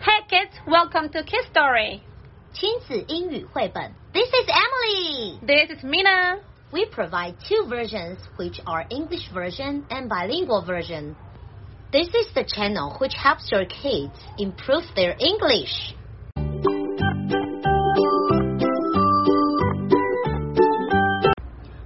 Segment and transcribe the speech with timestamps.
[0.00, 2.00] Hey kids, welcome to Kids Story.
[2.52, 3.92] 亲子英语绘本.
[4.12, 5.38] This is Emily.
[5.46, 6.40] This is Mina.
[6.72, 11.14] We provide two versions, which are English version and bilingual version.
[11.92, 15.94] This is the channel which helps your kids improve their English.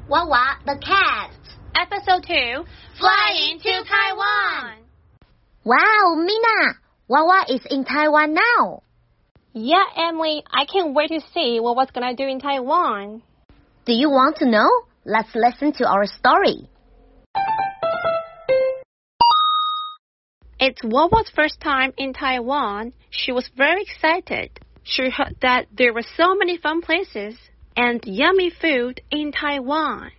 [0.08, 1.32] Wawa the cat.
[1.74, 2.64] Episode 2
[2.98, 4.84] Flying to Taiwan.
[5.69, 8.81] Wow, Mina, Wawa is in Taiwan now.
[9.53, 13.21] Yeah, Emily, I can't wait to see what was gonna do in Taiwan.
[13.85, 14.67] Do you want to know?
[15.05, 16.67] Let's listen to our story.
[20.59, 22.91] It's Wawa's first time in Taiwan.
[23.11, 24.59] She was very excited.
[24.81, 27.35] She heard that there were so many fun places
[27.77, 30.09] and yummy food in Taiwan.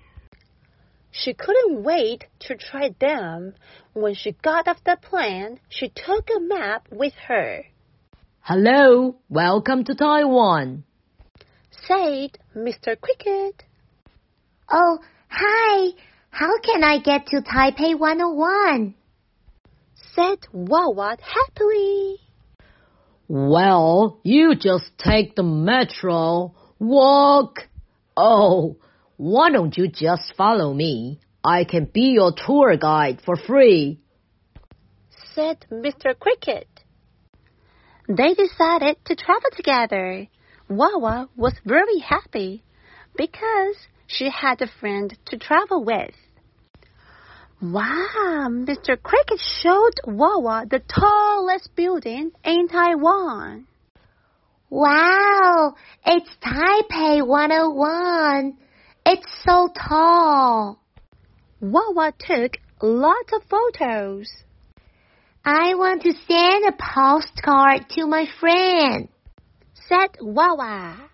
[1.13, 3.55] She couldn't wait to try them.
[3.93, 7.65] When she got off the plane, she took a map with her.
[8.41, 10.85] Hello, welcome to Taiwan.
[11.87, 12.99] Said Mr.
[13.01, 13.65] Cricket.
[14.71, 15.91] Oh, hi.
[16.31, 18.95] How can I get to Taipei 101?
[20.15, 22.19] Said Wawa happily.
[23.29, 27.69] Well, you just take the metro, walk.
[28.17, 28.77] Oh,
[29.21, 31.21] why don't you just follow me?
[31.45, 34.01] I can be your tour guide for free.
[35.35, 36.19] Said Mr.
[36.19, 36.67] Cricket.
[38.09, 40.27] They decided to travel together.
[40.71, 42.65] Wawa was very happy
[43.15, 43.77] because
[44.07, 46.15] she had a friend to travel with.
[47.61, 48.97] Wow, Mr.
[49.03, 53.67] Cricket showed Wawa the tallest building in Taiwan.
[54.71, 55.75] Wow,
[56.07, 58.57] it's Taipei 101.
[59.13, 60.79] It's so tall.
[61.61, 64.31] Wawa took lots of photos.
[65.45, 69.09] I want to send a postcard to my friend.
[69.89, 71.11] Said Wawa.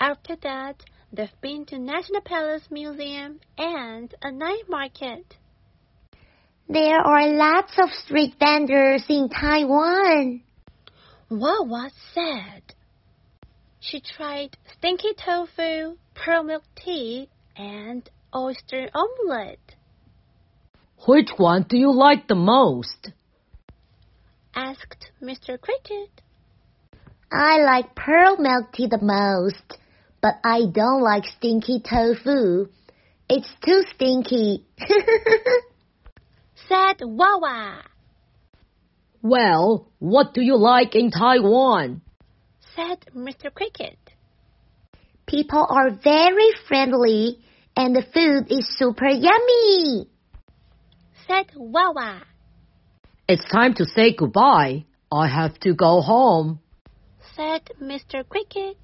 [0.00, 0.76] After that,
[1.12, 5.36] they've been to National Palace Museum and a night market.
[6.70, 10.40] There are lots of street vendors in Taiwan.
[11.28, 12.62] Wawa said.
[13.80, 19.74] She tried stinky tofu, pearl milk tea, and oyster omelette.
[21.06, 23.10] Which one do you like the most?
[24.54, 25.60] Asked Mr.
[25.60, 26.22] Cricket.
[27.30, 29.78] I like pearl milk tea the most,
[30.22, 32.68] but I don't like stinky tofu.
[33.28, 34.64] It's too stinky.
[36.68, 37.82] Said Wawa.
[39.22, 42.02] Well, what do you like in Taiwan?
[42.76, 43.52] Said Mr.
[43.52, 43.98] Cricket.
[45.26, 47.38] People are very friendly
[47.76, 50.08] and the food is super yummy.
[51.26, 52.22] Said Wawa.
[53.26, 54.84] It's time to say goodbye.
[55.10, 56.60] I have to go home.
[57.34, 58.28] Said Mr.
[58.28, 58.76] Cricket.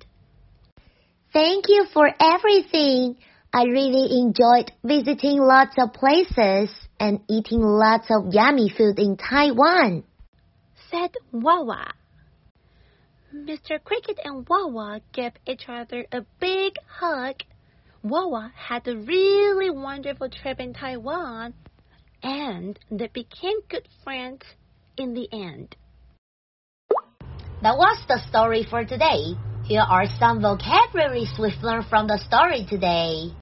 [1.32, 3.16] Thank you for everything.
[3.52, 10.04] I really enjoyed visiting lots of places and eating lots of yummy food in Taiwan.
[10.90, 11.92] Said Wawa.
[13.34, 13.82] Mr.
[13.82, 17.36] Cricket and Wawa gave each other a big hug.
[18.02, 21.54] Wawa had a really wonderful trip in Taiwan,
[22.24, 24.42] and they became good friends
[24.96, 25.76] in the end.
[27.62, 29.36] That was the story for today.
[29.64, 33.32] Here are some vocabularies we've learned from the story today.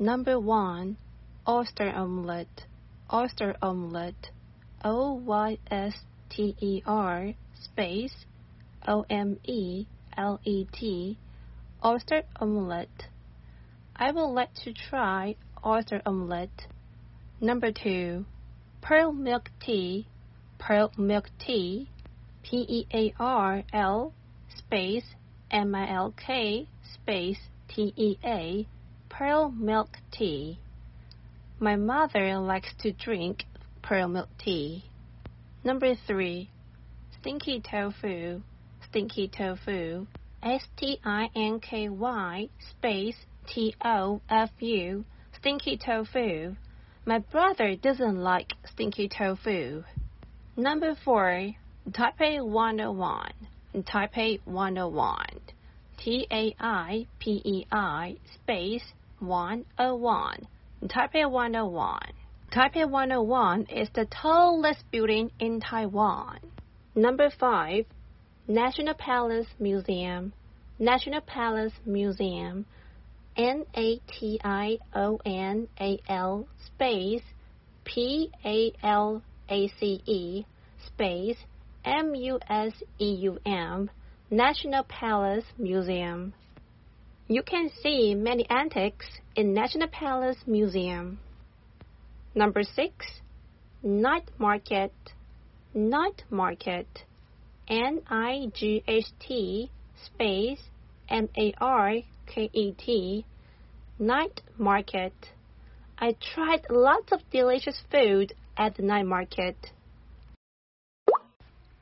[0.00, 0.96] Number one,
[1.46, 2.64] oyster omelette.
[3.12, 4.30] Oyster omelette.
[4.84, 5.94] O Y S
[6.30, 8.24] T E R space
[8.86, 11.18] O M E L E T.
[11.84, 13.08] Oyster omelette.
[13.96, 16.66] I would like to try oyster omelette.
[17.40, 18.24] Number two,
[18.80, 20.06] pearl milk tea.
[20.58, 21.88] Pearl milk tea.
[22.42, 24.12] P E A R L
[24.48, 25.14] space
[25.50, 28.66] M I L K space T E A.
[29.08, 30.58] Pearl milk tea.
[31.60, 33.44] My mother likes to drink
[33.82, 34.84] pearl milk tea.
[35.64, 36.50] Number three,
[37.20, 38.42] stinky tofu.
[38.90, 40.06] Stinky tofu.
[40.42, 45.04] S T I N K Y space T O F U.
[45.32, 46.56] Stinky tofu.
[47.04, 49.84] My brother doesn't like stinky tofu.
[50.56, 51.54] Number four,
[51.90, 53.32] Taipei 101.
[53.76, 55.26] Taipei 101.
[55.98, 60.48] T A I P E I space 101.
[60.84, 62.00] Taipei 101.
[62.50, 66.38] Taipei 101 is the tallest building in Taiwan.
[66.94, 67.84] Number 5.
[68.50, 70.32] National Palace Museum.
[70.78, 72.64] National Palace Museum.
[73.36, 77.20] N A T I O N A L space
[77.84, 80.46] P A L A C E.
[80.86, 81.36] space
[81.84, 82.30] M-U-S-E-U-M
[84.30, 86.32] National Palace Museum.
[87.28, 89.06] You can see many antiques
[89.36, 91.18] in National Palace Museum.
[92.34, 93.06] Number 6.
[93.82, 94.94] Night Market
[95.74, 97.04] Night Market
[97.68, 99.70] N-I-G-H-T
[100.04, 100.62] space
[101.08, 101.64] M-A-R-K-E-T
[103.98, 105.12] Night Market
[106.00, 109.56] I tried lots of delicious food at the night market.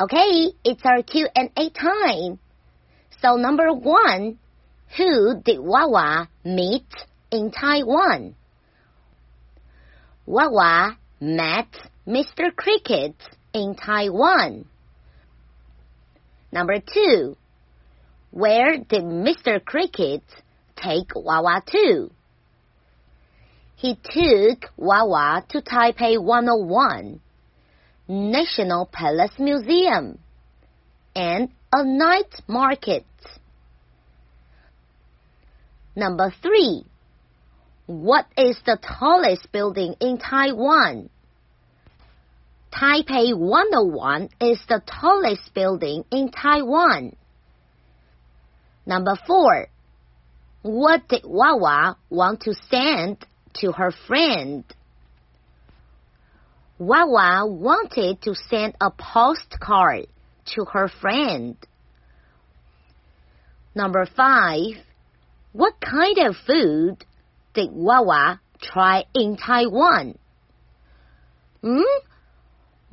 [0.00, 2.38] Okay, it's our Q&A time.
[3.20, 4.38] So number one,
[4.96, 6.86] who did Wawa meet
[7.30, 8.36] in Taiwan?
[10.24, 11.68] Wawa met
[12.06, 12.54] Mr.
[12.56, 13.16] Cricket
[13.52, 14.64] in Taiwan.
[16.56, 17.36] Number two,
[18.30, 19.62] where did Mr.
[19.62, 20.22] Cricket
[20.74, 22.10] take Wawa to?
[23.76, 27.20] He took Wawa to Taipei 101.
[28.08, 30.18] National Palace Museum,
[31.14, 33.04] and a night market.
[35.94, 36.86] Number three.
[37.84, 41.10] What is the tallest building in Taiwan?
[42.76, 47.16] Taipei 101 is the tallest building in Taiwan.
[48.84, 49.68] Number four.
[50.60, 53.24] What did Wawa want to send
[53.60, 54.64] to her friend?
[56.78, 60.08] Wawa wanted to send a postcard
[60.54, 61.56] to her friend.
[63.74, 64.74] Number five.
[65.52, 67.06] What kind of food
[67.54, 70.18] did Wawa try in Taiwan?
[71.62, 72.05] Hmm?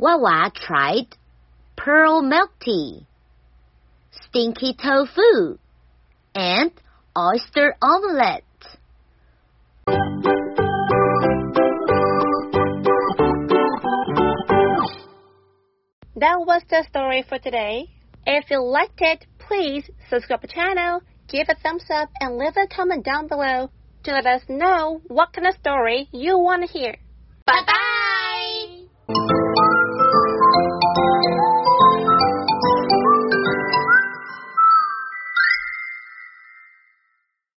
[0.04, 1.08] Wawa tried
[1.78, 3.08] pearl milk tea,
[4.12, 5.58] stinky tofu,
[6.36, 6.72] and
[7.18, 8.44] oyster omelette.
[16.18, 17.88] That was the story for today.
[18.26, 22.58] If you liked it, please subscribe to the channel, give a thumbs up, and leave
[22.58, 23.70] a comment down below
[24.04, 26.98] to let us know what kind of story you want to hear.
[27.46, 27.93] Bye bye!